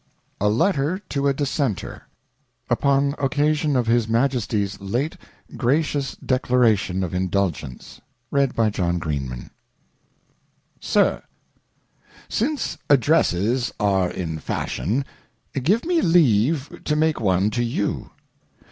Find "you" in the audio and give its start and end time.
17.63-18.09